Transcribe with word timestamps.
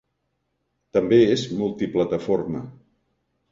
També 0.97 1.19
és 1.35 1.45
multiplataforma. 1.61 2.65